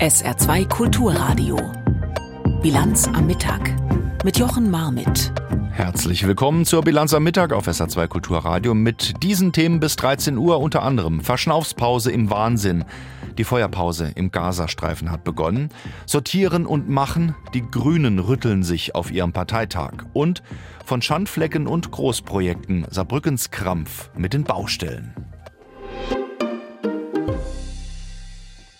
[0.00, 1.56] SR2 Kulturradio.
[2.60, 3.74] Bilanz am Mittag
[4.24, 5.32] mit Jochen Marmit.
[5.70, 10.60] Herzlich willkommen zur Bilanz am Mittag auf SR2 Kulturradio mit diesen Themen bis 13 Uhr
[10.60, 12.84] unter anderem Verschnaufspause im Wahnsinn.
[13.38, 15.70] Die Feuerpause im Gazastreifen hat begonnen.
[16.04, 20.04] Sortieren und machen, die Grünen rütteln sich auf ihrem Parteitag.
[20.12, 20.42] Und
[20.84, 25.14] von Schandflecken und Großprojekten Saarbrückens Krampf mit den Baustellen.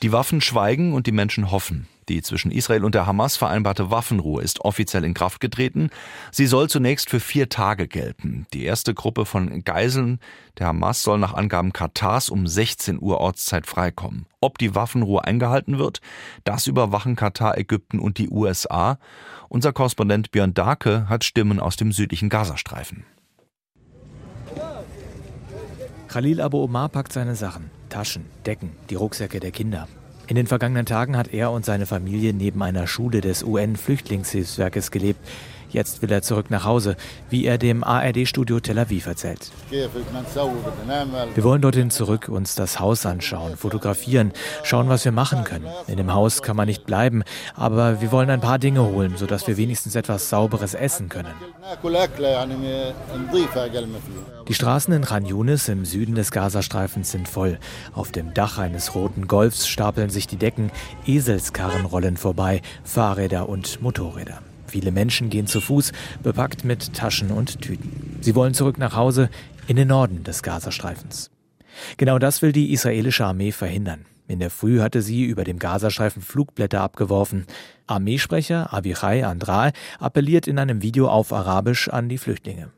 [0.02, 1.88] Die Waffen schweigen und die Menschen hoffen.
[2.09, 5.91] Die zwischen Israel und der Hamas vereinbarte Waffenruhe ist offiziell in Kraft getreten.
[6.30, 8.46] Sie soll zunächst für vier Tage gelten.
[8.52, 10.20] Die erste Gruppe von Geiseln
[10.59, 14.27] der Hamas soll nach Angaben Katars um 16 Uhr Ortszeit freikommen.
[14.40, 16.01] Ob die Waffenruhe eingehalten wird,
[16.45, 18.98] das überwachen Katar, Ägypten und die USA.
[19.48, 23.04] Unser Korrespondent Björn Darke hat Stimmen aus dem südlichen Gazastreifen.
[26.06, 27.76] Khalil Abu Omar packt seine Sachen.
[27.88, 29.88] Taschen, Decken, die Rucksäcke der Kinder.
[30.28, 35.20] In den vergangenen Tagen hat er und seine Familie neben einer Schule des UN-Flüchtlingshilfswerkes gelebt.
[35.70, 36.96] Jetzt will er zurück nach Hause,
[37.30, 39.50] wie er dem ARD-Studio Tel Aviv erzählt.
[39.70, 45.66] Wir wollen dorthin zurück, uns das Haus anschauen, fotografieren, schauen, was wir machen können.
[45.87, 47.22] In dem Haus kann man nicht bleiben,
[47.54, 51.34] aber wir wollen ein paar Dinge holen, sodass wir wenigstens etwas Sauberes essen können.
[54.48, 57.59] Die Straßen in Khan Yunis im Süden des Gazastreifens sind voll.
[57.92, 60.70] Auf dem Dach eines roten Golfs stapeln sich die Decken,
[61.06, 64.38] Eselskarren rollen vorbei, Fahrräder und Motorräder.
[64.69, 65.92] Viele Menschen gehen zu Fuß,
[66.22, 68.19] bepackt mit Taschen und Tüten.
[68.20, 69.31] Sie wollen zurück nach Hause
[69.66, 71.31] in den Norden des Gazastreifens.
[71.97, 74.06] Genau das will die israelische Armee verhindern.
[74.28, 77.47] In der Früh hatte sie über dem Gazastreifen Flugblätter abgeworfen.
[77.87, 82.70] Armeesprecher Avichai Andral appelliert in einem Video auf Arabisch an die Flüchtlinge.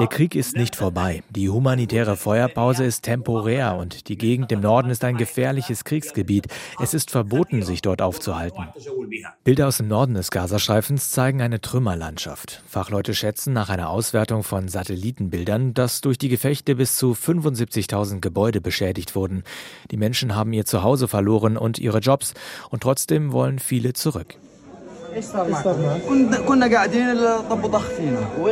[0.00, 1.22] Der Krieg ist nicht vorbei.
[1.30, 6.48] Die humanitäre Feuerpause ist temporär und die Gegend im Norden ist ein gefährliches Kriegsgebiet.
[6.80, 8.68] Es ist verboten, sich dort aufzuhalten.
[9.44, 12.62] Bilder aus dem Norden des Gazastreifens zeigen eine Trümmerlandschaft.
[12.66, 18.60] Fachleute schätzen nach einer Auswertung von Satellitenbildern, dass durch die Gefechte bis zu 75.000 Gebäude
[18.60, 19.44] beschädigt wurden.
[19.92, 22.34] Die Menschen haben ihr Zuhause verloren und ihre Jobs
[22.70, 24.36] und trotzdem wollen viele zurück.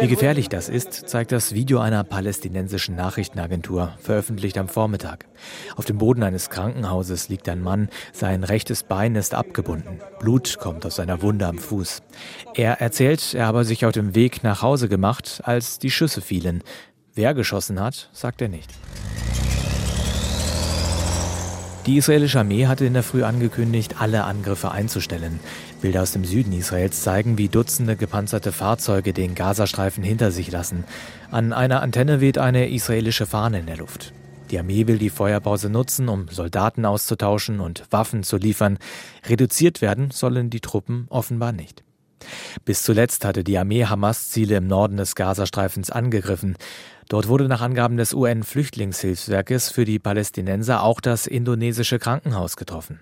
[0.01, 5.27] Wie gefährlich das ist, zeigt das Video einer palästinensischen Nachrichtenagentur, veröffentlicht am Vormittag.
[5.77, 10.01] Auf dem Boden eines Krankenhauses liegt ein Mann, sein rechtes Bein ist abgebunden.
[10.19, 12.03] Blut kommt aus seiner Wunde am Fuß.
[12.55, 16.63] Er erzählt, er habe sich auf dem Weg nach Hause gemacht, als die Schüsse fielen.
[17.15, 18.71] Wer geschossen hat, sagt er nicht.
[21.87, 25.41] Die israelische Armee hatte in der Früh angekündigt, alle Angriffe einzustellen.
[25.81, 30.85] Bilder aus dem Süden Israels zeigen, wie Dutzende gepanzerte Fahrzeuge den Gazastreifen hinter sich lassen.
[31.31, 34.13] An einer Antenne weht eine israelische Fahne in der Luft.
[34.51, 38.79] Die Armee will die Feuerpause nutzen, um Soldaten auszutauschen und Waffen zu liefern.
[39.27, 41.83] Reduziert werden sollen die Truppen offenbar nicht.
[42.67, 46.57] Bis zuletzt hatte die Armee Hamas Ziele im Norden des Gazastreifens angegriffen.
[47.11, 53.01] Dort wurde nach Angaben des UN-Flüchtlingshilfswerkes für die Palästinenser auch das indonesische Krankenhaus getroffen.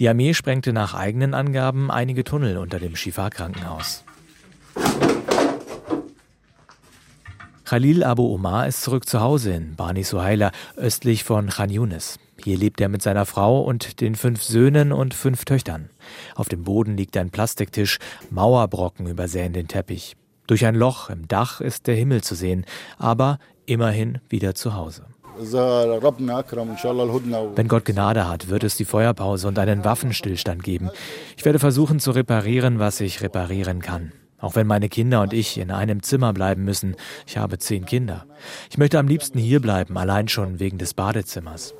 [0.00, 4.02] Die Armee sprengte nach eigenen Angaben einige Tunnel unter dem Shifa-Krankenhaus.
[7.66, 12.18] Khalil Abu Omar ist zurück zu Hause in Bani Suhaila, östlich von Khan Yunis.
[12.42, 15.90] Hier lebt er mit seiner Frau und den fünf Söhnen und fünf Töchtern.
[16.34, 17.98] Auf dem Boden liegt ein Plastiktisch,
[18.30, 20.16] Mauerbrocken übersäen den Teppich.
[20.48, 22.64] Durch ein Loch im Dach ist der Himmel zu sehen,
[22.98, 25.04] aber immerhin wieder zu Hause.
[27.54, 30.90] Wenn Gott Gnade hat, wird es die Feuerpause und einen Waffenstillstand geben.
[31.36, 34.12] Ich werde versuchen zu reparieren, was ich reparieren kann.
[34.40, 36.96] Auch wenn meine Kinder und ich in einem Zimmer bleiben müssen.
[37.26, 38.24] Ich habe zehn Kinder.
[38.70, 41.74] Ich möchte am liebsten hier bleiben, allein schon wegen des Badezimmers.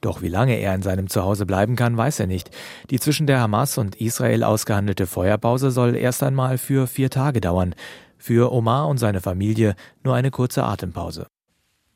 [0.00, 2.50] Doch wie lange er in seinem Zuhause bleiben kann, weiß er nicht.
[2.90, 7.74] Die zwischen der Hamas und Israel ausgehandelte Feuerpause soll erst einmal für vier Tage dauern.
[8.16, 11.26] Für Omar und seine Familie nur eine kurze Atempause.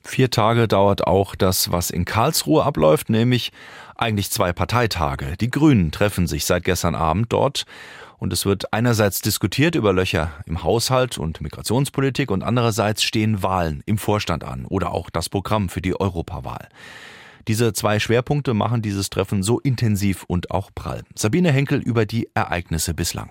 [0.07, 3.53] Vier Tage dauert auch das, was in Karlsruhe abläuft, nämlich
[3.97, 5.37] eigentlich zwei Parteitage.
[5.41, 7.65] Die Grünen treffen sich seit gestern Abend dort
[8.19, 13.83] und es wird einerseits diskutiert über Löcher im Haushalt und Migrationspolitik und andererseits stehen Wahlen
[13.87, 16.69] im Vorstand an oder auch das Programm für die Europawahl.
[17.47, 21.03] Diese zwei Schwerpunkte machen dieses Treffen so intensiv und auch prall.
[21.15, 23.31] Sabine Henkel über die Ereignisse bislang.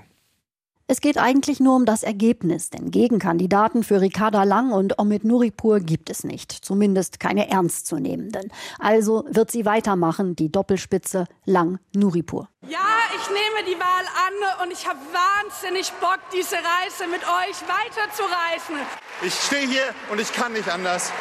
[0.85, 5.79] Es geht eigentlich nur um das Ergebnis, denn Gegenkandidaten für Ricarda Lang und Omid Nuripur
[5.79, 8.51] gibt es nicht, zumindest keine ernstzunehmenden.
[8.79, 12.49] Also wird sie weitermachen, die Doppelspitze Lang-Nuripur.
[12.67, 12.79] Ja,
[13.15, 18.75] ich nehme die Wahl an und ich habe wahnsinnig Bock, diese Reise mit euch weiterzureisen.
[19.25, 21.13] Ich stehe hier und ich kann nicht anders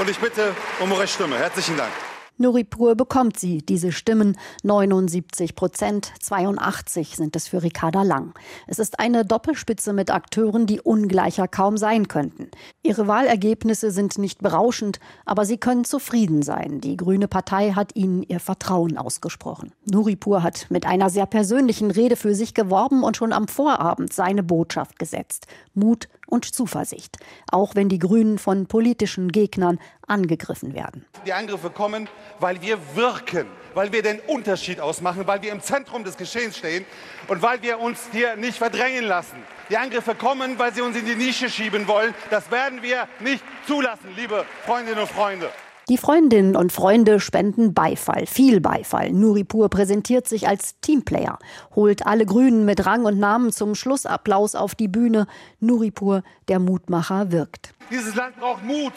[0.00, 1.38] und ich bitte um eure Stimme.
[1.38, 1.92] Herzlichen Dank.
[2.36, 4.36] Nuripur bekommt sie, diese Stimmen.
[4.64, 8.34] 79 Prozent, 82 sind es für Ricarda Lang.
[8.66, 12.50] Es ist eine Doppelspitze mit Akteuren, die ungleicher kaum sein könnten.
[12.82, 16.80] Ihre Wahlergebnisse sind nicht berauschend, aber sie können zufrieden sein.
[16.80, 19.72] Die Grüne Partei hat ihnen ihr Vertrauen ausgesprochen.
[19.84, 24.42] Nuripur hat mit einer sehr persönlichen Rede für sich geworben und schon am Vorabend seine
[24.42, 25.46] Botschaft gesetzt.
[25.74, 27.18] Mut und Zuversicht,
[27.50, 31.04] auch wenn die Grünen von politischen Gegnern angegriffen werden.
[31.26, 32.08] Die Angriffe kommen,
[32.40, 36.84] weil wir wirken, weil wir den Unterschied ausmachen, weil wir im Zentrum des Geschehens stehen
[37.28, 39.36] und weil wir uns hier nicht verdrängen lassen.
[39.70, 42.14] Die Angriffe kommen, weil sie uns in die Nische schieben wollen.
[42.30, 45.50] Das werden wir nicht zulassen, liebe Freundinnen und Freunde.
[45.90, 49.12] Die Freundinnen und Freunde spenden Beifall, viel Beifall.
[49.12, 51.38] Nuripur präsentiert sich als Teamplayer,
[51.74, 55.26] holt alle Grünen mit Rang und Namen zum Schlussapplaus auf die Bühne.
[55.60, 57.74] Nuripur, der Mutmacher, wirkt.
[57.90, 58.94] Dieses Land braucht Mut,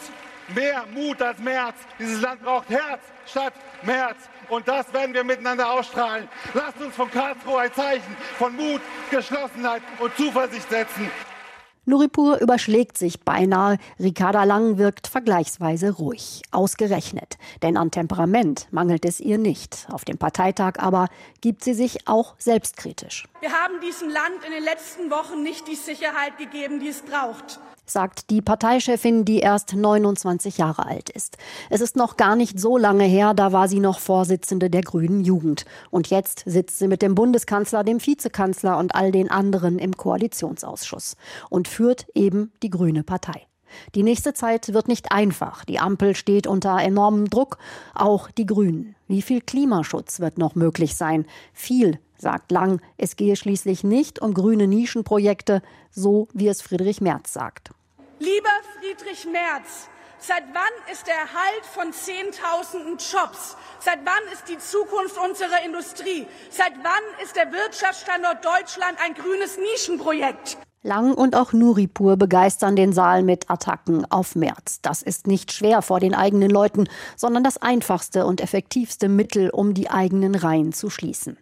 [0.54, 1.74] mehr Mut als März.
[1.98, 3.52] Dieses Land braucht Herz statt
[3.82, 4.16] März.
[4.48, 6.26] Und das werden wir miteinander ausstrahlen.
[6.54, 8.80] Lasst uns von Karlsruhe ein Zeichen von Mut,
[9.10, 11.10] Geschlossenheit und Zuversicht setzen.
[11.88, 13.78] Nuripur überschlägt sich beinahe.
[13.98, 16.42] Ricarda Lang wirkt vergleichsweise ruhig.
[16.50, 17.38] Ausgerechnet.
[17.62, 19.86] Denn an Temperament mangelt es ihr nicht.
[19.90, 21.08] Auf dem Parteitag aber
[21.40, 23.26] gibt sie sich auch selbstkritisch.
[23.40, 27.58] Wir haben diesem Land in den letzten Wochen nicht die Sicherheit gegeben, die es braucht
[27.90, 31.36] sagt die Parteichefin, die erst 29 Jahre alt ist.
[31.70, 35.24] Es ist noch gar nicht so lange her, da war sie noch Vorsitzende der Grünen
[35.24, 35.64] Jugend.
[35.90, 41.16] Und jetzt sitzt sie mit dem Bundeskanzler, dem Vizekanzler und all den anderen im Koalitionsausschuss
[41.50, 43.48] und führt eben die Grüne Partei.
[43.94, 45.64] Die nächste Zeit wird nicht einfach.
[45.64, 47.58] Die Ampel steht unter enormem Druck,
[47.94, 48.94] auch die Grünen.
[49.06, 51.26] Wie viel Klimaschutz wird noch möglich sein?
[51.52, 52.80] Viel, sagt Lang.
[52.96, 57.70] Es gehe schließlich nicht um grüne Nischenprojekte, so wie es Friedrich Merz sagt.
[58.20, 59.88] Lieber Friedrich Merz,
[60.18, 63.56] seit wann ist der Erhalt von Zehntausenden Jobs?
[63.78, 66.26] Seit wann ist die Zukunft unserer Industrie?
[66.50, 70.58] Seit wann ist der Wirtschaftsstandort Deutschland ein grünes Nischenprojekt?
[70.82, 74.80] Lang und auch Nuripur begeistern den Saal mit Attacken auf Merz.
[74.82, 79.74] Das ist nicht schwer vor den eigenen Leuten, sondern das einfachste und effektivste Mittel, um
[79.74, 81.38] die eigenen Reihen zu schließen.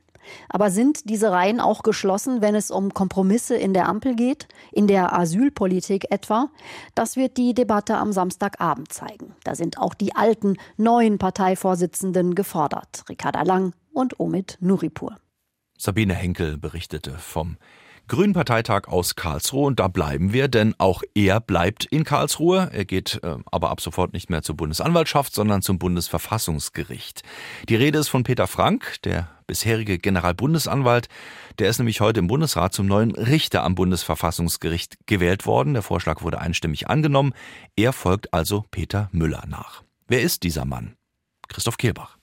[0.49, 4.87] Aber sind diese Reihen auch geschlossen, wenn es um Kompromisse in der Ampel geht, in
[4.87, 6.49] der Asylpolitik etwa?
[6.94, 9.34] Das wird die Debatte am Samstagabend zeigen.
[9.44, 15.17] Da sind auch die alten, neuen Parteivorsitzenden gefordert, Ricarda Lang und Omid Nuripur.
[15.78, 17.56] Sabine Henkel berichtete vom
[18.08, 22.70] Grünen Parteitag aus Karlsruhe und da bleiben wir, denn auch er bleibt in Karlsruhe.
[22.72, 27.22] Er geht äh, aber ab sofort nicht mehr zur Bundesanwaltschaft, sondern zum Bundesverfassungsgericht.
[27.68, 31.08] Die Rede ist von Peter Frank, der bisherige Generalbundesanwalt.
[31.58, 35.72] Der ist nämlich heute im Bundesrat zum neuen Richter am Bundesverfassungsgericht gewählt worden.
[35.72, 37.34] Der Vorschlag wurde einstimmig angenommen.
[37.74, 39.82] Er folgt also Peter Müller nach.
[40.06, 40.94] Wer ist dieser Mann?
[41.48, 42.15] Christoph Kehlbach.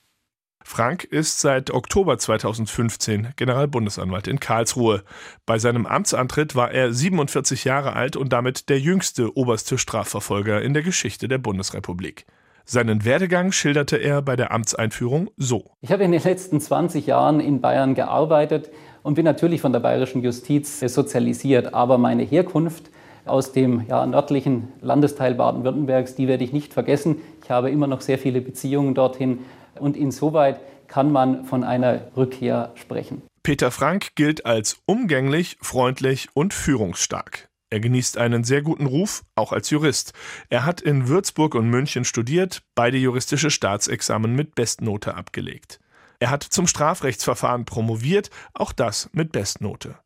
[0.66, 5.04] Frank ist seit Oktober 2015 Generalbundesanwalt in Karlsruhe.
[5.44, 10.72] Bei seinem Amtsantritt war er 47 Jahre alt und damit der jüngste oberste Strafverfolger in
[10.72, 12.24] der Geschichte der Bundesrepublik.
[12.64, 15.66] Seinen Werdegang schilderte er bei der Amtseinführung so.
[15.82, 18.70] Ich habe in den letzten 20 Jahren in Bayern gearbeitet
[19.02, 22.90] und bin natürlich von der bayerischen Justiz sozialisiert, aber meine Herkunft
[23.26, 27.20] aus dem ja, nördlichen Landesteil Baden-Württembergs, die werde ich nicht vergessen.
[27.42, 29.40] Ich habe immer noch sehr viele Beziehungen dorthin
[29.78, 33.22] und insoweit kann man von einer Rückkehr sprechen.
[33.42, 37.48] Peter Frank gilt als umgänglich, freundlich und führungsstark.
[37.70, 40.12] Er genießt einen sehr guten Ruf, auch als Jurist.
[40.48, 45.80] Er hat in Würzburg und München studiert, beide juristische Staatsexamen mit Bestnote abgelegt.
[46.20, 49.98] Er hat zum Strafrechtsverfahren promoviert, auch das mit Bestnote.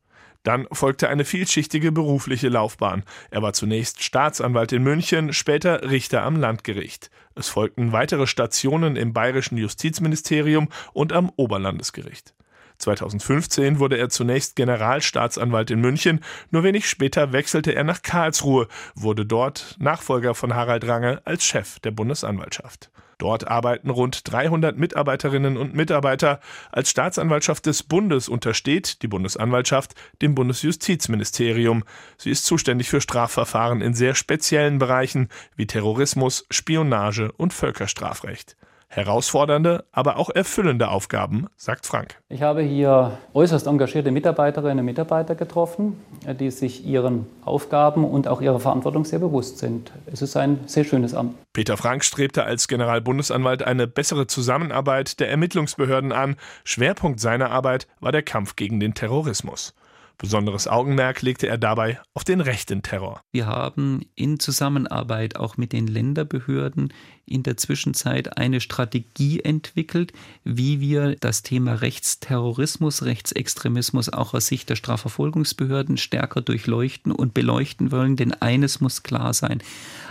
[0.43, 3.03] Dann folgte eine vielschichtige berufliche Laufbahn.
[3.29, 7.09] Er war zunächst Staatsanwalt in München, später Richter am Landgericht.
[7.35, 12.33] Es folgten weitere Stationen im bayerischen Justizministerium und am Oberlandesgericht.
[12.79, 19.25] 2015 wurde er zunächst Generalstaatsanwalt in München, nur wenig später wechselte er nach Karlsruhe, wurde
[19.25, 22.89] dort Nachfolger von Harald Range als Chef der Bundesanwaltschaft.
[23.19, 26.39] Dort arbeiten rund 300 Mitarbeiterinnen und Mitarbeiter.
[26.71, 31.83] Als Staatsanwaltschaft des Bundes untersteht die Bundesanwaltschaft dem Bundesjustizministerium.
[32.17, 38.55] Sie ist zuständig für Strafverfahren in sehr speziellen Bereichen wie Terrorismus, Spionage und Völkerstrafrecht.
[38.91, 42.19] Herausfordernde, aber auch erfüllende Aufgaben, sagt Frank.
[42.27, 45.99] Ich habe hier äußerst engagierte Mitarbeiterinnen und Mitarbeiter getroffen,
[46.39, 49.91] die sich ihren Aufgaben und auch ihrer Verantwortung sehr bewusst sind.
[50.07, 51.35] Es ist ein sehr schönes Amt.
[51.53, 56.35] Peter Frank strebte als Generalbundesanwalt eine bessere Zusammenarbeit der Ermittlungsbehörden an.
[56.63, 59.75] Schwerpunkt seiner Arbeit war der Kampf gegen den Terrorismus.
[60.19, 63.21] Besonderes Augenmerk legte er dabei auf den rechten Terror.
[63.31, 66.91] Wir haben in Zusammenarbeit auch mit den Länderbehörden
[67.29, 74.69] in der Zwischenzeit eine Strategie entwickelt, wie wir das Thema Rechtsterrorismus, Rechtsextremismus auch aus Sicht
[74.69, 78.15] der Strafverfolgungsbehörden stärker durchleuchten und beleuchten wollen.
[78.15, 79.61] Denn eines muss klar sein,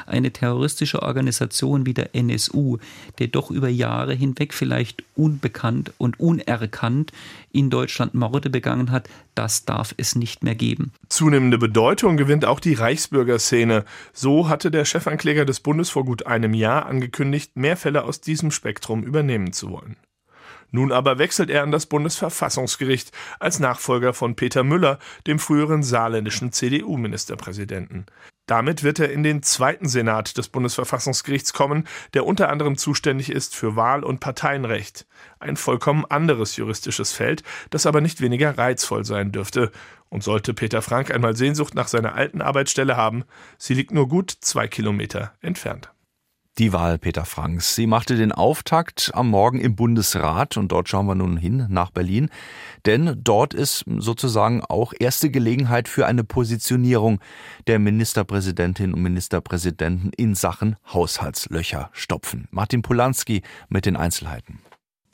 [0.06, 2.78] eine terroristische Organisation wie der NSU,
[3.18, 7.12] der doch über Jahre hinweg vielleicht unbekannt und unerkannt
[7.52, 10.92] in Deutschland Morde begangen hat, das darf es nicht mehr geben.
[11.08, 13.84] Zunehmende Bedeutung gewinnt auch die Reichsbürgerszene.
[14.12, 17.07] So hatte der Chefankläger des Bundes vor gut einem Jahr angekündigt,
[17.54, 19.96] mehr Fälle aus diesem Spektrum übernehmen zu wollen.
[20.70, 26.52] Nun aber wechselt er an das Bundesverfassungsgericht als Nachfolger von Peter Müller, dem früheren saarländischen
[26.52, 28.06] CDU-Ministerpräsidenten.
[28.46, 33.54] Damit wird er in den zweiten Senat des Bundesverfassungsgerichts kommen, der unter anderem zuständig ist
[33.54, 35.06] für Wahl- und Parteienrecht.
[35.38, 39.70] Ein vollkommen anderes juristisches Feld, das aber nicht weniger reizvoll sein dürfte.
[40.08, 43.24] Und sollte Peter Frank einmal Sehnsucht nach seiner alten Arbeitsstelle haben,
[43.58, 45.90] sie liegt nur gut zwei Kilometer entfernt.
[46.58, 47.76] Die Wahl Peter Franks.
[47.76, 51.90] Sie machte den Auftakt am Morgen im Bundesrat und dort schauen wir nun hin nach
[51.90, 52.30] Berlin.
[52.84, 57.20] Denn dort ist sozusagen auch erste Gelegenheit für eine Positionierung
[57.68, 62.48] der Ministerpräsidentinnen und Ministerpräsidenten in Sachen Haushaltslöcher stopfen.
[62.50, 64.58] Martin Polanski mit den Einzelheiten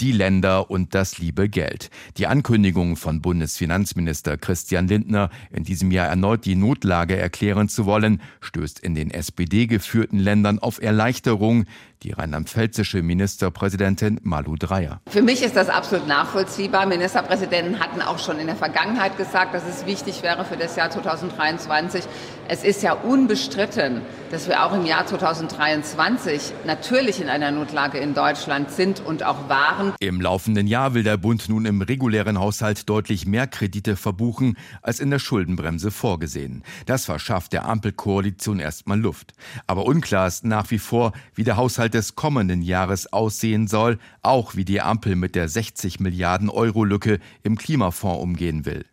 [0.01, 1.91] die Länder und das liebe Geld.
[2.17, 8.21] Die Ankündigung von Bundesfinanzminister Christian Lindner, in diesem Jahr erneut die Notlage erklären zu wollen,
[8.41, 11.67] stößt in den SPD geführten Ländern auf Erleichterung
[12.05, 15.01] die rheinland-pfälzische Ministerpräsidentin Malu Dreyer.
[15.09, 16.87] Für mich ist das absolut nachvollziehbar.
[16.87, 20.91] Ministerpräsidenten hatten auch schon in der Vergangenheit gesagt, dass es wichtig wäre für das Jahr
[20.91, 22.05] 2023.
[22.47, 28.13] Es ist ja unbestritten, dass wir auch im Jahr 2023 natürlich in einer Notlage in
[28.13, 29.95] Deutschland sind und auch waren.
[30.01, 35.01] Im laufenden Jahr will der Bund nun im regulären Haushalt deutlich mehr Kredite verbuchen als
[35.01, 36.65] in der Schuldenbremse vorgesehen.
[36.85, 39.33] Das verschafft der Ampelkoalition erstmal Luft.
[39.67, 44.55] Aber unklar ist nach wie vor, wie der Haushalt des kommenden Jahres aussehen soll, auch
[44.57, 48.85] wie die Ampel mit der 60 Milliarden Euro Lücke im Klimafonds umgehen will.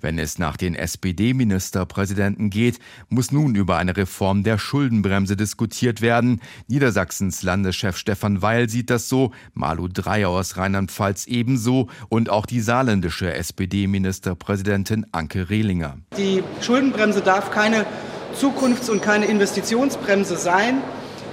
[0.00, 2.78] Wenn es nach den SPD-Ministerpräsidenten geht,
[3.08, 6.40] muss nun über eine Reform der Schuldenbremse diskutiert werden.
[6.68, 12.60] Niedersachsens Landeschef Stefan Weil sieht das so, Malu Dreyer aus Rheinland-Pfalz ebenso und auch die
[12.60, 15.98] saarländische SPD-Ministerpräsidentin Anke Rehlinger.
[16.16, 17.86] Die Schuldenbremse darf keine
[18.34, 20.82] Zukunfts- und keine Investitionsbremse sein.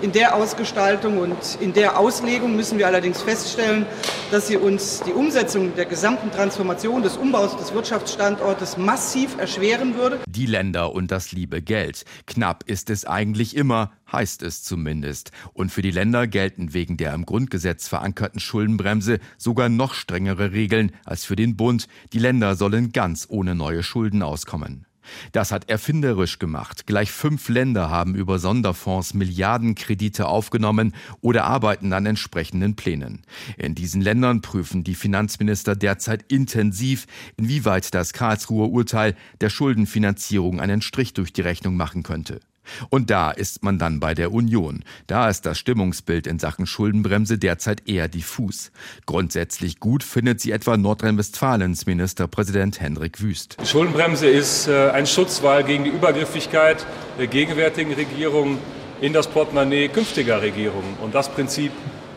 [0.02, 3.86] In der Ausgestaltung und in der Auslegung müssen wir allerdings feststellen,
[4.30, 10.20] dass sie uns die Umsetzung der gesamten Transformation des Umbaus des Wirtschaftsstandortes massiv erschweren würde.
[10.28, 12.04] Die Länder und das liebe Geld.
[12.28, 15.32] Knapp ist es eigentlich immer, heißt es zumindest.
[15.54, 20.92] Und für die Länder gelten wegen der im Grundgesetz verankerten Schuldenbremse sogar noch strengere Regeln
[21.06, 21.88] als für den Bund.
[22.12, 24.85] Die Länder sollen ganz ohne neue Schulden auskommen.
[25.32, 26.88] Das hat erfinderisch gemacht.
[26.88, 33.22] Gleich fünf Länder haben über Sonderfonds Milliardenkredite aufgenommen oder arbeiten an entsprechenden Plänen.
[33.58, 37.08] In diesen Ländern prüfen die Finanzminister derzeit intensiv,
[37.38, 42.40] inwieweit das Karlsruher Urteil der Schuldenfinanzierung einen Strich durch die Rechnung machen könnte.
[42.90, 44.84] Und da ist man dann bei der Union.
[45.08, 48.72] Da ist das Stimmungsbild in Sachen Schuldenbremse derzeit eher diffus.
[49.06, 53.58] Grundsätzlich gut findet sie etwa Nordrhein-Westfalens Ministerpräsident Hendrik Wüst.
[53.62, 56.86] Die Schuldenbremse ist äh, ein Schutzwall gegen die Übergriffigkeit
[57.18, 58.58] der gegenwärtigen Regierung
[59.02, 60.96] in das Portemonnaie künftiger Regierungen.
[61.02, 61.72] Und das Prinzip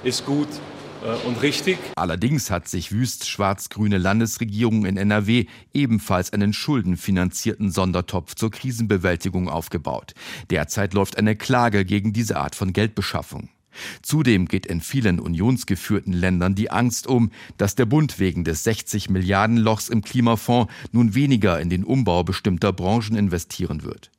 [0.04, 0.48] ist gut
[1.24, 1.78] und richtig.
[1.96, 10.14] Allerdings hat sich Wüst schwarz-grüne Landesregierung in NRW ebenfalls einen schuldenfinanzierten Sondertopf zur Krisenbewältigung aufgebaut.
[10.50, 13.48] Derzeit läuft eine Klage gegen diese Art von Geldbeschaffung.
[14.02, 19.10] Zudem geht in vielen unionsgeführten Ländern die Angst um, dass der Bund wegen des 60
[19.10, 24.10] Milliarden Lochs im Klimafonds nun weniger in den Umbau bestimmter Branchen investieren wird.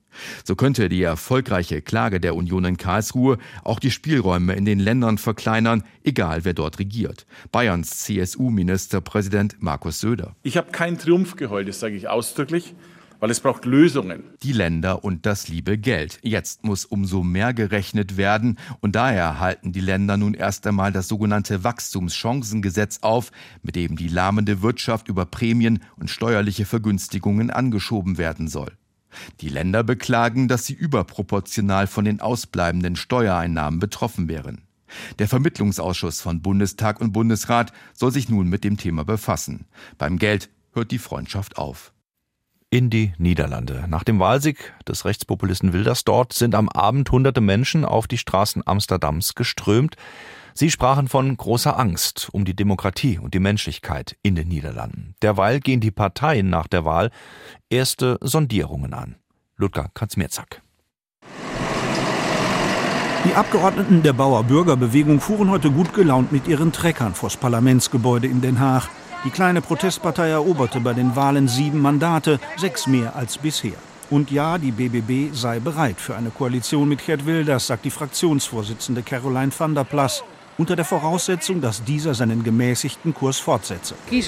[0.43, 5.17] So könnte die erfolgreiche Klage der Union in Karlsruhe auch die Spielräume in den Ländern
[5.17, 7.25] verkleinern, egal wer dort regiert.
[7.51, 10.35] Bayerns CSU-Ministerpräsident Markus Söder.
[10.43, 12.75] Ich habe keinen Triumph geheult, das sage ich ausdrücklich
[13.19, 14.23] weil es braucht Lösungen.
[14.43, 16.19] Die Länder und das liebe Geld.
[16.21, 21.07] Jetzt muss umso mehr gerechnet werden und daher halten die Länder nun erst einmal das
[21.07, 28.47] sogenannte Wachstumschancengesetz auf, mit dem die lahmende Wirtschaft über Prämien und steuerliche Vergünstigungen angeschoben werden
[28.47, 28.71] soll.
[29.41, 34.63] Die Länder beklagen, dass sie überproportional von den ausbleibenden Steuereinnahmen betroffen wären.
[35.19, 39.67] Der Vermittlungsausschuss von Bundestag und Bundesrat soll sich nun mit dem Thema befassen.
[39.97, 41.93] Beim Geld hört die Freundschaft auf.
[42.71, 43.85] In die Niederlande.
[43.87, 48.61] Nach dem Wahlsieg des Rechtspopulisten Wilders dort sind am Abend hunderte Menschen auf die Straßen
[48.65, 49.95] Amsterdams geströmt.
[50.53, 55.15] Sie sprachen von großer Angst um die Demokratie und die Menschlichkeit in den Niederlanden.
[55.21, 57.11] Derweil gehen die Parteien nach der Wahl
[57.69, 59.15] erste Sondierungen an.
[59.55, 60.61] Ludger Katzmierzak.
[63.25, 68.41] Die Abgeordneten der Bauer Bürgerbewegung fuhren heute gut gelaunt mit ihren Treckern vors Parlamentsgebäude in
[68.41, 68.89] Den Haag.
[69.25, 73.73] Die kleine Protestpartei eroberte bei den Wahlen sieben Mandate, sechs mehr als bisher.
[74.09, 79.03] Und ja, die BBB sei bereit für eine Koalition mit Gerd Wilders, sagt die Fraktionsvorsitzende
[79.03, 80.23] Caroline van der Plas
[80.59, 83.95] unter der Voraussetzung, dass dieser seinen gemäßigten Kurs fortsetze.
[84.11, 84.27] Die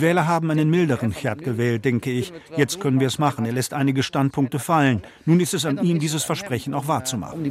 [0.00, 2.32] Wähler haben einen milderen Gerd gewählt, denke ich.
[2.56, 3.44] Jetzt können wir es machen.
[3.44, 5.02] Er lässt einige Standpunkte fallen.
[5.26, 7.44] Nun ist es an ihm, dieses Versprechen auch wahrzumachen.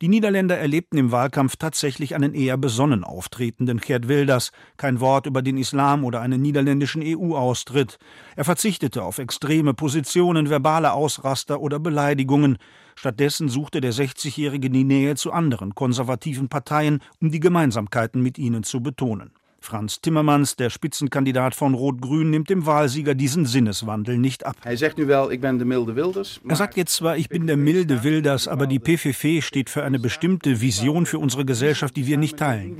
[0.00, 4.50] Die Niederländer erlebten im Wahlkampf tatsächlich einen eher besonnen auftretenden Gerd Wilders.
[4.76, 7.98] Kein Wort über den Islam oder einen niederländischen EU-Austritt.
[8.34, 12.58] Er verzichtete auf extreme Positionen, verbale Ausraster oder Beleidigungen.
[12.96, 18.62] Stattdessen suchte der 60-Jährige die Nähe zu anderen konservativen Parteien, um die Gemeinsamkeiten mit ihnen
[18.62, 19.32] zu betonen.
[19.64, 24.56] Franz Timmermans, der Spitzenkandidat von Rot-Grün, nimmt dem Wahlsieger diesen Sinneswandel nicht ab.
[24.62, 26.38] Er sagt nu wel, ich bin der milde Wilders.
[26.46, 29.98] Er sagt jetzt zwar, ich bin der milde Wilders, aber die PVV steht für eine
[29.98, 32.76] bestimmte Vision für unsere Gesellschaft, die wir nicht teilen.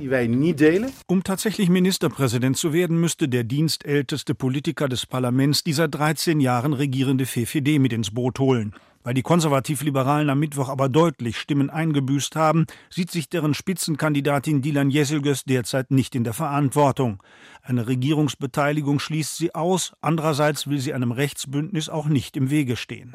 [1.07, 6.73] Um tatsächlich Ministerpräsident zu werden, müsste der dienstälteste Politiker des Parlaments die seit 13 Jahren
[6.73, 8.75] regierende VVD mit ins Boot holen.
[9.05, 14.89] Weil die Konservativ-Liberalen am Mittwoch aber deutlich Stimmen eingebüßt haben, sieht sich deren Spitzenkandidatin Dilan
[14.89, 17.21] Jeselgös derzeit nicht in der Verantwortung.
[17.67, 23.11] Eine Regierungsbeteiligung schließt sie aus, andererseits will sie einem Rechtsbündnis auch nicht im Wege stehen.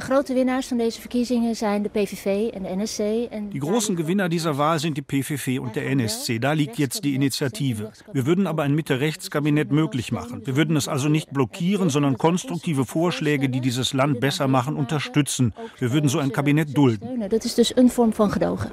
[3.52, 6.40] Die großen Gewinner dieser Wahl sind die PVV und der NSC.
[6.40, 7.92] Da liegt jetzt die Initiative.
[8.12, 10.44] Wir würden aber ein Mitte-Rechts-Kabinett möglich machen.
[10.44, 15.54] Wir würden es also nicht blockieren, sondern konstruktive Vorschläge, die dieses Land besser machen, unterstützen.
[15.78, 17.22] Wir würden so ein Kabinett dulden.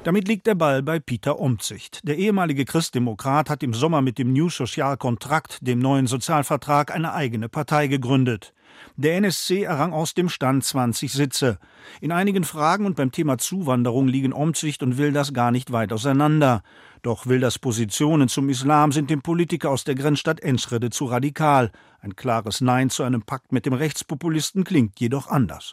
[0.02, 2.00] Damit liegt der Ball bei Peter Omtzigt.
[2.02, 7.12] Der ehemalige Christdemokrat hat im Sommer mit dem New Social Kontrakt, dem neuen Sozialvertrag, eine
[7.12, 8.54] eigene Partei gegründet.
[8.96, 11.58] Der NSC errang aus dem Stand 20 Sitze.
[12.00, 16.62] In einigen Fragen und beim Thema Zuwanderung liegen Omtzigt und Wilders gar nicht weit auseinander.
[17.02, 21.70] Doch Wilders Positionen zum Islam sind dem Politiker aus der Grenzstadt Enschede zu radikal.
[22.00, 25.72] Ein klares Nein zu einem Pakt mit dem Rechtspopulisten klingt jedoch anders.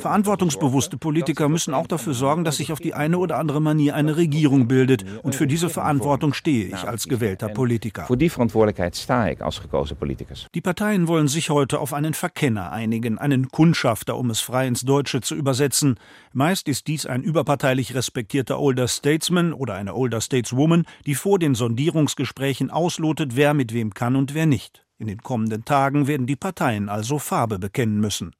[0.00, 4.18] Verantwortungsbewusste Politiker müssen auch dafür sorgen, dass sich auf die eine oder andere Manier eine
[4.18, 5.06] Regierung bildet.
[5.22, 8.04] Und für diese Verantwortung stehe ich als gewählter Politiker.
[8.04, 10.34] Für die Verantwortlichkeit stehe ich als gekozen Politiker.
[10.54, 14.82] Die Parteien wollen sich heute auf einen Verkenner einigen, einen Kundschafter, um es frei ins
[14.82, 15.98] Deutsche zu übersetzen.
[16.34, 21.56] Meist ist dies ein überparteilich respektierter Older Statesman oder eine Older Stateswoman, die vor den
[21.56, 24.84] Sondierungsgesprächen auslotet, wer mit wem kann und wer nicht.
[24.98, 28.36] In den kommenden Tagen werden die Parteien also Farbe bekennen müssen.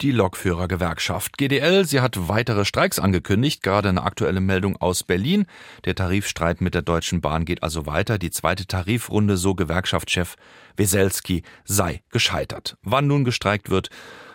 [0.00, 5.44] Die Lokführergewerkschaft GDL, sie hat weitere Streiks angekündigt, gerade eine aktuelle Meldung aus Berlin.
[5.84, 8.16] Der Tarifstreit mit der Deutschen Bahn geht also weiter.
[8.16, 10.36] Die zweite Tarifrunde, so Gewerkschaftschef
[10.76, 12.78] Weselski, sei gescheitert.
[12.82, 13.90] Wann nun gestreikt wird,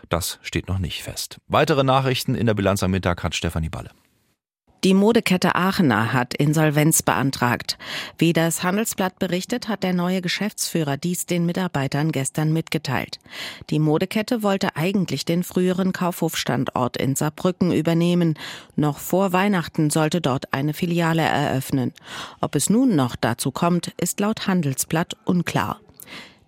[0.09, 1.39] das steht noch nicht fest.
[1.47, 3.89] Weitere Nachrichten in der Bilanz am Mittag hat Stefanie Balle.
[4.85, 7.79] Die Modekette Aachener hat Insolvenz beantragt.
[8.19, 13.17] Wie das Handelsblatt berichtet, hat der neue Geschäftsführer dies den Mitarbeitern gestern mitgeteilt.
[13.71, 18.37] Die Modekette wollte eigentlich den früheren Kaufhofstandort in Saarbrücken übernehmen.
[18.75, 21.91] Noch vor Weihnachten sollte dort eine Filiale eröffnen.
[22.39, 25.79] Ob es nun noch dazu kommt, ist laut Handelsblatt unklar.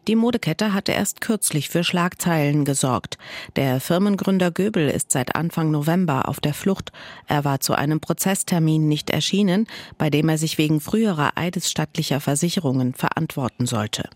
[0.08, 3.17] Die Modekette hatte erst kürzlich für Schlagzeilen gesorgt.
[3.58, 6.93] Der Firmengründer Göbel ist seit Anfang November auf der Flucht.
[7.28, 9.67] Er war zu einem Prozesstermin nicht erschienen,
[9.98, 14.10] bei dem er sich wegen früherer eidesstattlicher Versicherungen verantworten sollte.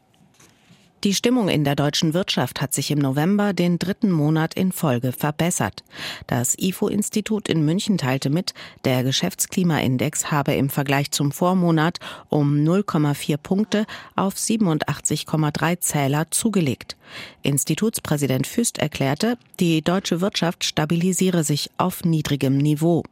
[1.03, 5.11] Die Stimmung in der deutschen Wirtschaft hat sich im November den dritten Monat in Folge
[5.11, 5.83] verbessert.
[6.27, 8.53] Das IFO-Institut in München teilte mit,
[8.85, 11.97] der Geschäftsklimaindex habe im Vergleich zum Vormonat
[12.29, 16.97] um 0,4 Punkte auf 87,3 Zähler zugelegt.
[17.41, 23.03] Institutspräsident Füst erklärte, die deutsche Wirtschaft stabilisiere sich auf niedrigem Niveau.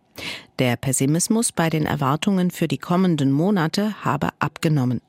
[0.59, 5.01] Der Pessimismus bei den Erwartungen für die kommenden Monate habe abgenommen.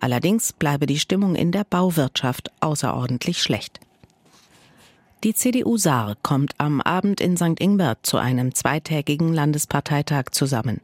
[0.00, 3.80] Allerdings bleibe die Stimmung in der Bauwirtschaft außerordentlich schlecht.
[5.24, 7.58] Die CDU Saar kommt am Abend in St.
[7.58, 10.82] Ingbert zu einem zweitägigen Landesparteitag zusammen.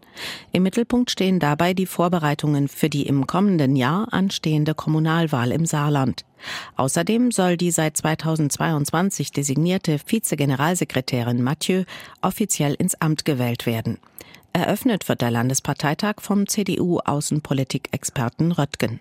[0.50, 6.24] Im Mittelpunkt stehen dabei die Vorbereitungen für die im kommenden Jahr anstehende Kommunalwahl im Saarland.
[6.76, 11.84] Außerdem soll die seit 2022 designierte Vizegeneralsekretärin Mathieu
[12.22, 13.98] offiziell ins Amt gewählt werden.
[14.54, 19.00] Eröffnet wird der Landesparteitag vom CDU-Außenpolitik-Experten Röttgen.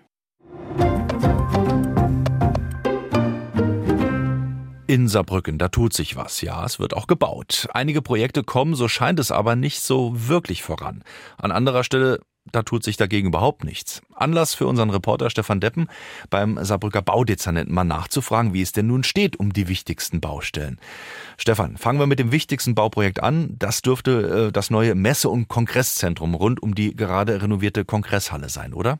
[4.90, 6.40] In Saarbrücken, da tut sich was.
[6.40, 7.68] Ja, es wird auch gebaut.
[7.72, 11.04] Einige Projekte kommen, so scheint es aber nicht so wirklich voran.
[11.38, 12.18] An anderer Stelle
[12.50, 14.02] da tut sich dagegen überhaupt nichts.
[14.12, 15.86] Anlass für unseren Reporter Stefan Deppen,
[16.28, 20.80] beim Saarbrücker Baudezernenten mal nachzufragen, wie es denn nun steht um die wichtigsten Baustellen.
[21.36, 23.54] Stefan, fangen wir mit dem wichtigsten Bauprojekt an.
[23.60, 28.74] Das dürfte äh, das neue Messe- und Kongresszentrum rund um die gerade renovierte Kongresshalle sein,
[28.74, 28.98] oder?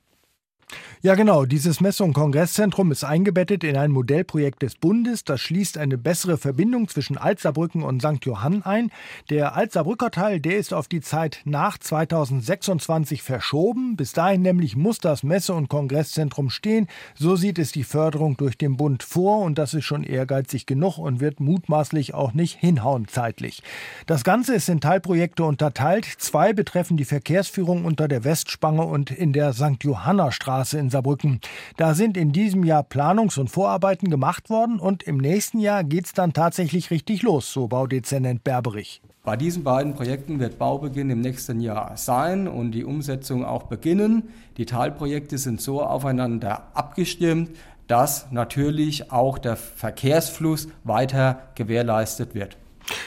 [1.02, 1.46] Ja, genau.
[1.46, 5.24] Dieses Messe- und Kongresszentrum ist eingebettet in ein Modellprojekt des Bundes.
[5.24, 8.24] Das schließt eine bessere Verbindung zwischen Altsaarbrücken und St.
[8.26, 8.90] Johann ein.
[9.30, 13.96] Der Altsaarbrücker Teil, der ist auf die Zeit nach 2026 verschoben.
[13.96, 16.87] Bis dahin nämlich muss das Messe- und Kongresszentrum stehen.
[17.14, 19.40] So sieht es die Förderung durch den Bund vor.
[19.40, 23.62] Und das ist schon ehrgeizig genug und wird mutmaßlich auch nicht hinhauen zeitlich.
[24.06, 26.04] Das Ganze ist in Teilprojekte unterteilt.
[26.18, 29.83] Zwei betreffen die Verkehrsführung unter der Westspange und in der St.
[29.83, 30.30] Johanna
[30.61, 31.40] Straße in Saarbrücken.
[31.79, 36.05] Da sind in diesem Jahr Planungs- und Vorarbeiten gemacht worden und im nächsten Jahr geht
[36.07, 39.01] es dann tatsächlich richtig los, so Baudezernent Berberich.
[39.25, 44.25] Bei diesen beiden Projekten wird Baubeginn im nächsten Jahr sein und die Umsetzung auch beginnen.
[44.59, 47.51] Die Teilprojekte sind so aufeinander abgestimmt,
[47.87, 52.59] dass natürlich auch der Verkehrsfluss weiter gewährleistet wird.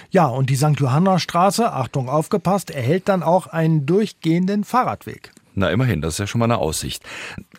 [0.10, 0.80] Ja, und die St.
[0.80, 5.32] Johanna Straße, Achtung aufgepasst, erhält dann auch einen durchgehenden Fahrradweg.
[5.56, 7.04] Na, immerhin, das ist ja schon mal eine Aussicht.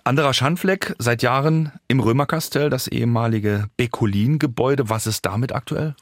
[0.02, 4.88] Anderer Schandfleck, seit Jahren im Römerkastell, das ehemalige Bekolin-Gebäude.
[4.88, 5.94] Was ist damit aktuell?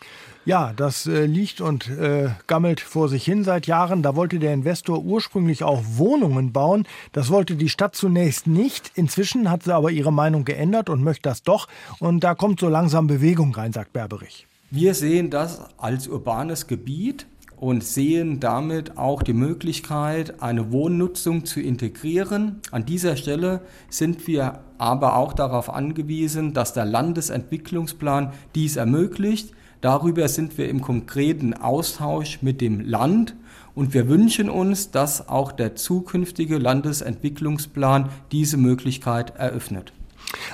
[0.45, 4.03] Ja, das äh, liegt und äh, gammelt vor sich hin seit Jahren.
[4.03, 6.89] Da wollte der Investor ursprünglich auch Wohnungen bauen.
[7.13, 8.91] Das wollte die Stadt zunächst nicht.
[8.95, 11.69] Inzwischen hat sie aber ihre Meinung geändert und möchte das doch.
[12.01, 14.47] Und da kommt so langsam Bewegung rein, sagt Berberich.
[14.71, 17.27] Wir sehen das als urbanes Gebiet
[17.63, 22.61] und sehen damit auch die Möglichkeit, eine Wohnnutzung zu integrieren.
[22.73, 29.53] An dieser Stelle sind wir aber auch darauf angewiesen, dass der Landesentwicklungsplan dies ermöglicht.
[29.81, 33.37] Darüber sind wir im konkreten Austausch mit dem Land
[33.77, 39.93] und wir wünschen uns, dass auch der zukünftige Landesentwicklungsplan diese Möglichkeit eröffnet.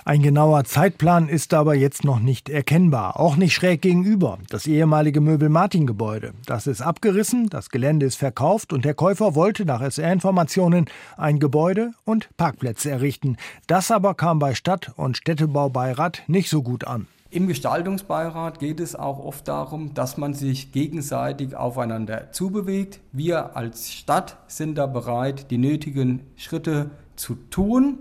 [0.05, 3.19] Ein genauer Zeitplan ist aber jetzt noch nicht erkennbar.
[3.19, 4.39] Auch nicht schräg gegenüber.
[4.49, 6.33] Das ehemalige Möbel-Martin-Gebäude.
[6.47, 11.93] Das ist abgerissen, das Gelände ist verkauft und der Käufer wollte nach SR-Informationen ein Gebäude
[12.05, 13.37] und Parkplätze errichten.
[13.67, 17.07] Das aber kam bei Stadt- und Städtebaubeirat nicht so gut an.
[17.31, 23.01] Im Gestaltungsbeirat geht es auch oft darum, dass man sich gegenseitig aufeinander zubewegt.
[23.13, 27.99] Wir als Stadt sind da bereit, die nötigen Schritte zu tun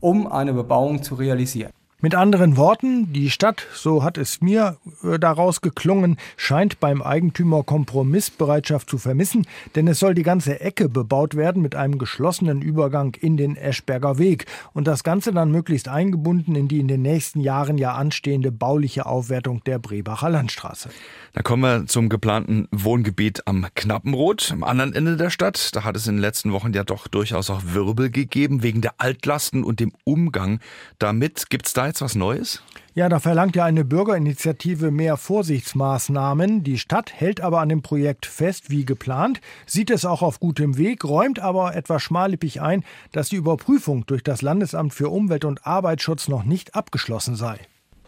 [0.00, 1.72] um eine Bebauung zu realisieren.
[2.00, 7.64] Mit anderen Worten, die Stadt, so hat es mir äh, daraus geklungen, scheint beim Eigentümer
[7.64, 13.16] Kompromissbereitschaft zu vermissen, denn es soll die ganze Ecke bebaut werden mit einem geschlossenen Übergang
[13.20, 17.40] in den Eschberger Weg und das Ganze dann möglichst eingebunden in die in den nächsten
[17.40, 20.90] Jahren ja anstehende bauliche Aufwertung der Brebacher Landstraße.
[21.32, 25.74] Da kommen wir zum geplanten Wohngebiet am Knappenrot, am anderen Ende der Stadt.
[25.74, 28.94] Da hat es in den letzten Wochen ja doch durchaus auch Wirbel gegeben wegen der
[28.98, 30.60] Altlasten und dem Umgang
[31.00, 31.50] damit.
[31.50, 32.62] Gibt es da jetzt was Neues?
[32.94, 36.64] Ja, da verlangt ja eine Bürgerinitiative mehr Vorsichtsmaßnahmen.
[36.64, 40.76] Die Stadt hält aber an dem Projekt fest, wie geplant, sieht es auch auf gutem
[40.76, 45.66] Weg, räumt aber etwas schmallippig ein, dass die Überprüfung durch das Landesamt für Umwelt und
[45.66, 47.58] Arbeitsschutz noch nicht abgeschlossen sei.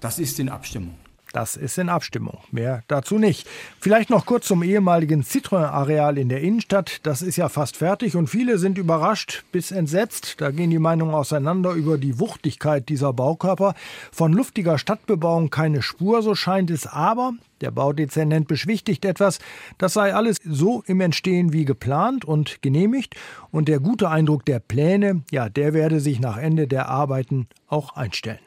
[0.00, 0.94] Das ist in Abstimmung.
[1.32, 2.38] Das ist in Abstimmung.
[2.50, 3.46] Mehr dazu nicht.
[3.78, 6.98] Vielleicht noch kurz zum ehemaligen Citroën-Areal in der Innenstadt.
[7.04, 10.40] Das ist ja fast fertig und viele sind überrascht bis entsetzt.
[10.40, 13.74] Da gehen die Meinungen auseinander über die Wuchtigkeit dieser Baukörper.
[14.10, 16.86] Von luftiger Stadtbebauung keine Spur, so scheint es.
[16.86, 19.38] Aber der Baudezernent beschwichtigt etwas.
[19.78, 23.14] Das sei alles so im Entstehen wie geplant und genehmigt.
[23.52, 27.94] Und der gute Eindruck der Pläne, ja, der werde sich nach Ende der Arbeiten auch
[27.94, 28.40] einstellen.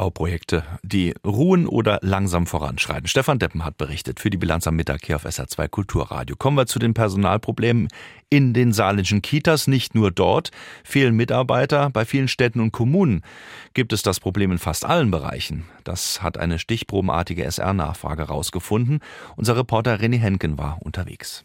[0.00, 3.06] Bauprojekte, die ruhen oder langsam voranschreiten.
[3.06, 6.36] Stefan Deppen hat berichtet für die Bilanz am Mittag hier auf SR2 Kulturradio.
[6.36, 7.88] Kommen wir zu den Personalproblemen
[8.30, 9.66] in den saarländischen Kitas.
[9.66, 10.52] Nicht nur dort
[10.84, 11.90] fehlen Mitarbeiter.
[11.90, 13.20] Bei vielen Städten und Kommunen
[13.74, 15.66] gibt es das Problem in fast allen Bereichen.
[15.84, 19.00] Das hat eine stichprobenartige SR-Nachfrage herausgefunden.
[19.36, 21.44] Unser Reporter René Henken war unterwegs.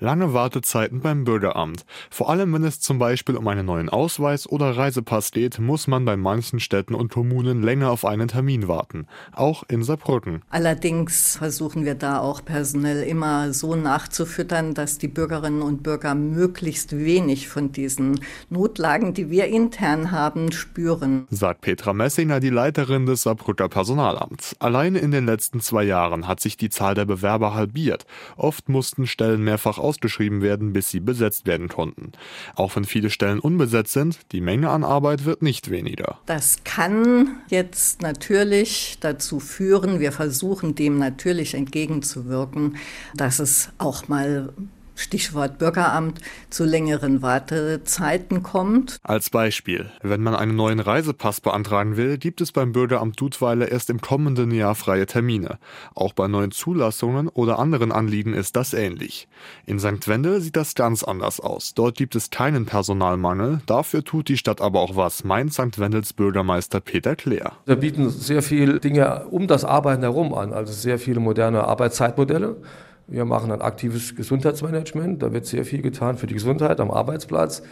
[0.00, 1.86] Lange Wartezeiten beim Bürgeramt.
[2.10, 6.04] Vor allem, wenn es zum Beispiel um einen neuen Ausweis oder Reisepass geht, muss man
[6.04, 9.06] bei manchen Städten und Kommunen länger auf einen Termin warten.
[9.30, 10.42] Auch in Saarbrücken.
[10.50, 16.98] Allerdings versuchen wir da auch personell immer so nachzufüttern, dass die Bürgerinnen und Bürger möglichst
[16.98, 18.18] wenig von diesen
[18.50, 21.28] Notlagen, die wir intern haben, spüren.
[21.30, 24.56] Sagt Petra Messinger, die Leiterin des Saarbrücker Personalamts.
[24.58, 28.06] Alleine in den letzten zwei Jahren hat sich die Zahl der Bewerber halbiert.
[28.36, 32.12] Oft mussten Stellen mehrfach ausgeschrieben werden, bis sie besetzt werden konnten.
[32.56, 36.18] Auch wenn viele Stellen unbesetzt sind, die Menge an Arbeit wird nicht weniger.
[36.26, 42.76] Das kann jetzt natürlich dazu führen, wir versuchen dem natürlich entgegenzuwirken,
[43.14, 44.52] dass es auch mal
[44.94, 48.98] Stichwort Bürgeramt, zu längeren Wartezeiten kommt.
[49.02, 53.90] Als Beispiel, wenn man einen neuen Reisepass beantragen will, gibt es beim Bürgeramt Dudweiler erst
[53.90, 55.58] im kommenden Jahr freie Termine.
[55.94, 59.28] Auch bei neuen Zulassungen oder anderen Anliegen ist das ähnlich.
[59.66, 60.06] In St.
[60.06, 61.74] Wendel sieht das ganz anders aus.
[61.74, 65.78] Dort gibt es keinen Personalmangel, dafür tut die Stadt aber auch was, meint St.
[65.78, 67.52] Wendels Bürgermeister Peter Kleer.
[67.66, 72.56] Wir bieten sehr viele Dinge um das Arbeiten herum an, also sehr viele moderne Arbeitszeitmodelle.
[73.06, 75.22] Wir machen ein aktives Gesundheitsmanagement.
[75.22, 77.62] Da wird sehr viel getan für die Gesundheit am Arbeitsplatz.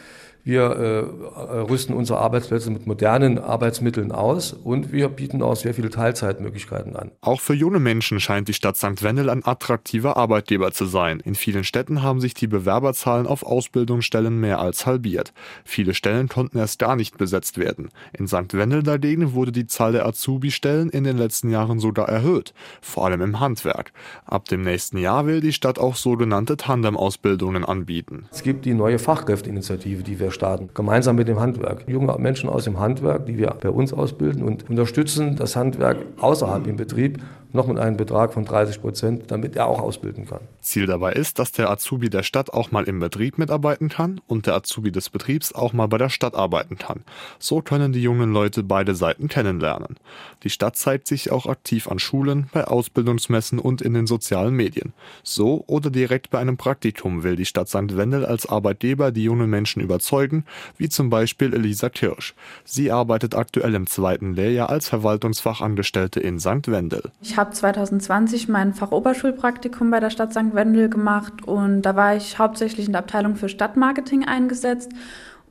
[0.44, 5.88] Wir äh, rüsten unsere Arbeitsplätze mit modernen Arbeitsmitteln aus und wir bieten auch sehr viele
[5.88, 7.12] Teilzeitmöglichkeiten an.
[7.20, 9.05] Auch für junge Menschen scheint die Stadt St.
[9.05, 11.20] Wendel ein attraktiver Arbeitgeber zu sein.
[11.20, 15.33] In vielen Städten haben sich die Bewerberzahlen auf Ausbildungsstellen mehr als halbiert.
[15.64, 17.90] Viele Stellen konnten erst gar nicht besetzt werden.
[18.12, 18.55] In St.
[18.55, 23.20] Wendel dagegen wurde die Zahl der Azubi-Stellen in den letzten Jahren sogar erhöht, vor allem
[23.20, 23.92] im Handwerk.
[24.24, 28.26] Ab dem nächsten Jahr will die Stadt auch sogenannte Tandem-Ausbildungen anbieten.
[28.33, 31.85] Es gibt die neue Fachkräfteinitiative, die wir starten, gemeinsam mit dem Handwerk.
[31.87, 36.66] Junge Menschen aus dem Handwerk, die wir bei uns ausbilden und unterstützen das Handwerk außerhalb
[36.66, 37.21] im Betrieb
[37.53, 40.40] noch mit einem Betrag von 30 Prozent, damit er auch ausbilden kann.
[40.61, 44.47] Ziel dabei ist, dass der Azubi der Stadt auch mal im Betrieb mitarbeiten kann und
[44.47, 47.05] der Azubi des Betriebs auch mal bei der Stadt arbeiten kann.
[47.38, 49.97] So können die jungen Leute beide Seiten kennenlernen.
[50.42, 54.92] Die Stadt zeigt sich auch aktiv an Schulen, bei Ausbildungsmessen und in den sozialen Medien.
[55.22, 57.96] So oder direkt bei einem Praktikum will die Stadt St.
[57.96, 60.44] Wendel als Arbeitgeber die jungen Menschen überzeugen,
[60.76, 62.35] wie zum Beispiel Elisa Kirsch.
[62.64, 66.68] Sie arbeitet aktuell im zweiten Lehrjahr als Verwaltungsfachangestellte in St.
[66.68, 67.11] Wendel.
[67.22, 70.55] Ich habe 2020 mein Fachoberschulpraktikum bei der Stadt St.
[70.55, 74.90] Wendel gemacht und da war ich hauptsächlich in der Abteilung für Stadtmarketing eingesetzt.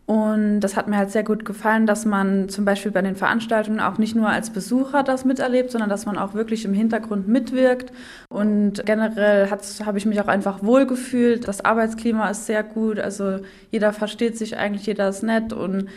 [0.05, 3.79] Und das hat mir halt sehr gut gefallen, dass man zum Beispiel bei den Veranstaltungen
[3.79, 7.93] auch nicht nur als Besucher das miterlebt, sondern dass man auch wirklich im Hintergrund mitwirkt.
[8.29, 11.47] Und generell habe ich mich auch einfach wohlgefühlt.
[11.47, 15.87] Das Arbeitsklima ist sehr gut, also jeder versteht sich eigentlich, jeder ist nett und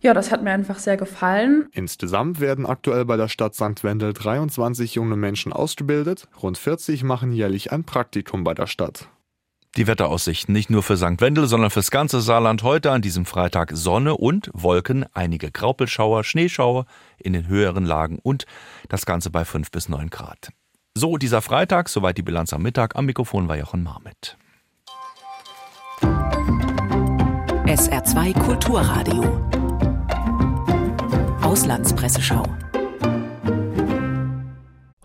[0.00, 1.66] ja, das hat mir einfach sehr gefallen.
[1.72, 3.82] Insgesamt werden aktuell bei der Stadt St.
[3.82, 6.28] Wendel 23 junge Menschen ausgebildet.
[6.40, 9.08] Rund 40 machen jährlich ein Praktikum bei der Stadt.
[9.78, 11.20] Die Wetteraussichten nicht nur für St.
[11.20, 16.84] Wendel, sondern fürs ganze Saarland heute an diesem Freitag Sonne und Wolken, einige Graupelschauer, Schneeschauer
[17.16, 18.44] in den höheren Lagen und
[18.88, 20.48] das Ganze bei 5 bis 9 Grad.
[20.96, 22.96] So dieser Freitag, soweit die Bilanz am Mittag.
[22.96, 24.36] Am Mikrofon war Jochen Marmit.
[27.62, 29.48] SR2 Kulturradio
[31.40, 32.42] Auslandspresseschau.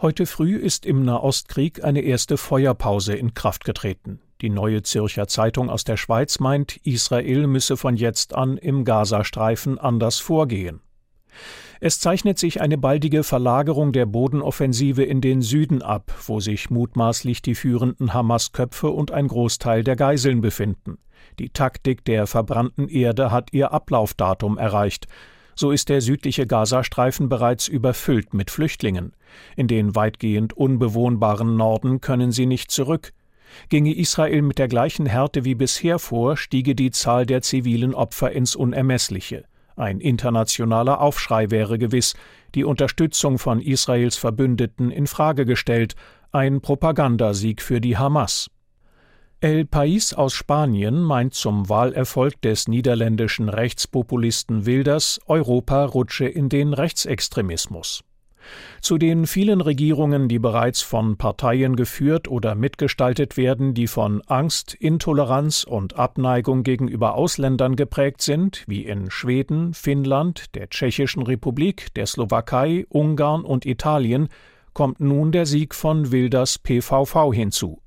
[0.02, 4.20] Heute früh ist im Nahostkrieg eine erste Feuerpause in Kraft getreten.
[4.44, 9.80] Die neue Zürcher Zeitung aus der Schweiz meint, Israel müsse von jetzt an im Gazastreifen
[9.80, 10.82] anders vorgehen.
[11.80, 17.42] Es zeichnet sich eine baldige Verlagerung der Bodenoffensive in den Süden ab, wo sich mutmaßlich
[17.42, 20.98] die führenden Hamas-Köpfe und ein Großteil der Geiseln befinden.
[21.40, 25.08] Die Taktik der verbrannten Erde hat ihr Ablaufdatum erreicht.
[25.56, 29.16] So ist der südliche Gazastreifen bereits überfüllt mit Flüchtlingen.
[29.56, 33.14] In den weitgehend unbewohnbaren Norden können sie nicht zurück.
[33.70, 38.32] Ginge Israel mit der gleichen Härte wie bisher vor, stiege die Zahl der zivilen Opfer
[38.32, 39.46] ins Unermessliche.
[39.76, 42.16] Ein internationaler Aufschrei wäre gewiss,
[42.54, 45.96] die Unterstützung von Israels Verbündeten in Frage gestellt,
[46.32, 48.50] ein Propagandasieg für die Hamas.
[49.40, 56.74] El País aus Spanien meint zum Wahlerfolg des niederländischen Rechtspopulisten Wilders, Europa rutsche in den
[56.74, 58.04] Rechtsextremismus.
[58.82, 64.74] Zu den vielen Regierungen, die bereits von Parteien geführt oder mitgestaltet werden, die von Angst,
[64.74, 72.08] Intoleranz und Abneigung gegenüber Ausländern geprägt sind, wie in Schweden, Finnland, der Tschechischen Republik, der
[72.08, 74.30] Slowakei, Ungarn und Italien,
[74.74, 77.83] kommt nun der Sieg von Wilders PVV hinzu.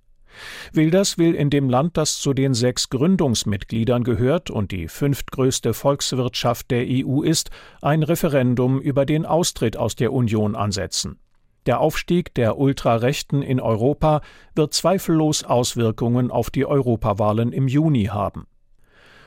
[0.72, 6.70] Wilders will in dem Land, das zu den sechs Gründungsmitgliedern gehört und die fünftgrößte Volkswirtschaft
[6.70, 7.50] der EU ist,
[7.82, 11.18] ein Referendum über den Austritt aus der Union ansetzen.
[11.66, 14.20] Der Aufstieg der Ultrarechten in Europa
[14.54, 18.46] wird zweifellos Auswirkungen auf die Europawahlen im Juni haben.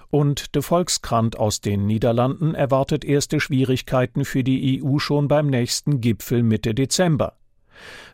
[0.09, 6.01] Und de Volkskrant aus den Niederlanden erwartet erste Schwierigkeiten für die EU schon beim nächsten
[6.01, 7.38] Gipfel Mitte Dezember.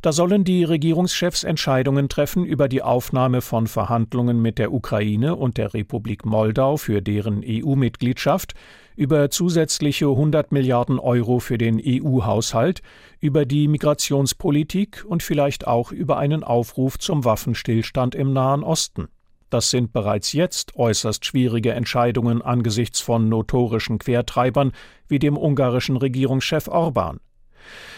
[0.02, 5.58] Da sollen die Regierungschefs Entscheidungen treffen über die Aufnahme von Verhandlungen mit der Ukraine und
[5.58, 8.54] der Republik Moldau für deren EU-Mitgliedschaft,
[8.96, 12.82] über zusätzliche 100 Milliarden Euro für den EU-Haushalt,
[13.20, 19.08] über die Migrationspolitik und vielleicht auch über einen Aufruf zum Waffenstillstand im Nahen Osten.
[19.50, 24.72] Das sind bereits jetzt äußerst schwierige Entscheidungen angesichts von notorischen Quertreibern
[25.08, 27.20] wie dem ungarischen Regierungschef Orban.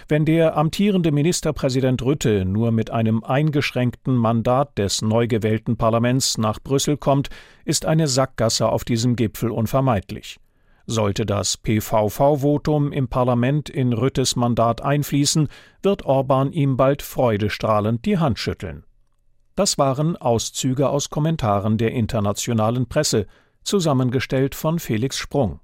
[0.10, 6.60] Wenn der amtierende Ministerpräsident Rütte nur mit einem eingeschränkten Mandat des neu gewählten Parlaments nach
[6.62, 7.30] Brüssel kommt,
[7.66, 10.38] ist eine Sackgasse auf diesem Gipfel unvermeidlich.
[10.86, 15.50] Sollte das PVV-Votum im Parlament in Rüttes Mandat einfließen,
[15.84, 18.86] wird Orban ihm bald freudestrahlend die Hand schütteln.
[19.56, 23.28] Das waren Auszüge aus Kommentaren der internationalen Presse,
[23.64, 25.60] zusammengestellt von Felix Sprung.